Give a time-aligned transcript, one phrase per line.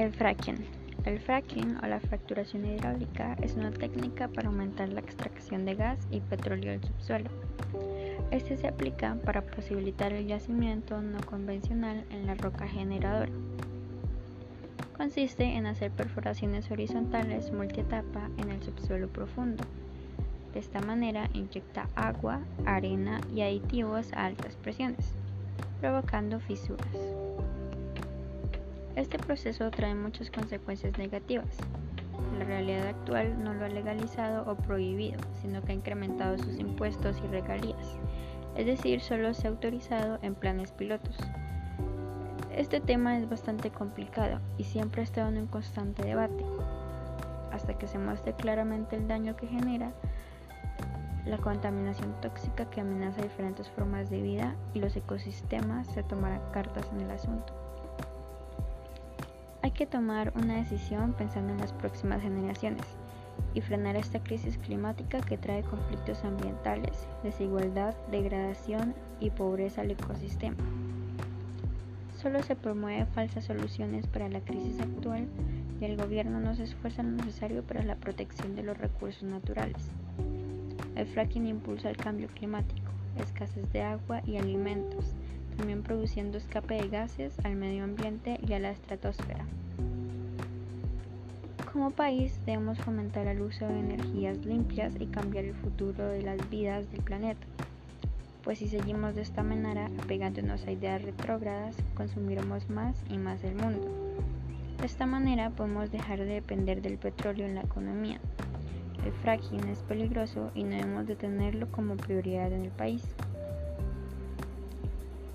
[0.00, 0.56] El fracking.
[1.04, 5.98] El fracking o la fracturación hidráulica es una técnica para aumentar la extracción de gas
[6.10, 7.28] y petróleo del subsuelo.
[8.30, 13.30] Este se aplica para posibilitar el yacimiento no convencional en la roca generadora.
[14.96, 19.64] Consiste en hacer perforaciones horizontales multietapa en el subsuelo profundo.
[20.54, 25.12] De esta manera inyecta agua, arena y aditivos a altas presiones,
[25.78, 26.88] provocando fisuras.
[28.96, 31.56] Este proceso trae muchas consecuencias negativas.
[32.38, 37.16] La realidad actual no lo ha legalizado o prohibido, sino que ha incrementado sus impuestos
[37.24, 37.96] y regalías,
[38.56, 41.16] es decir, solo se ha autorizado en planes pilotos.
[42.54, 46.44] Este tema es bastante complicado y siempre ha estado en un constante debate,
[47.52, 49.92] hasta que se muestre claramente el daño que genera
[51.26, 56.90] la contaminación tóxica que amenaza diferentes formas de vida y los ecosistemas se tomarán cartas
[56.92, 57.69] en el asunto.
[59.62, 62.84] Hay que tomar una decisión pensando en las próximas generaciones
[63.52, 70.56] y frenar esta crisis climática que trae conflictos ambientales, desigualdad, degradación y pobreza al ecosistema.
[72.22, 75.26] Solo se promueve falsas soluciones para la crisis actual
[75.80, 79.90] y el gobierno no se esfuerza lo necesario para la protección de los recursos naturales.
[80.96, 85.14] El fracking impulsa el cambio climático, escasez de agua y alimentos,
[85.56, 89.44] también produciendo escape de gases al medio ambiente y a la estratosfera.
[91.72, 96.50] Como país debemos fomentar el uso de energías limpias y cambiar el futuro de las
[96.50, 97.46] vidas del planeta,
[98.42, 103.54] pues si seguimos de esta manera apegándonos a ideas retrógradas, consumiremos más y más el
[103.54, 103.88] mundo.
[104.78, 108.18] De esta manera podemos dejar de depender del petróleo en la economía.
[109.04, 113.04] El fracking es peligroso y no debemos de tenerlo como prioridad en el país.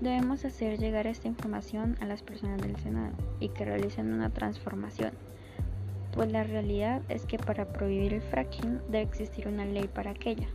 [0.00, 5.12] Debemos hacer llegar esta información a las personas del Senado y que realicen una transformación,
[6.12, 10.48] pues la realidad es que para prohibir el fracking debe existir una ley para aquella,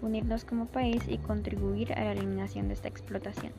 [0.00, 3.52] unirnos como país y contribuir a la eliminación de esta explotación.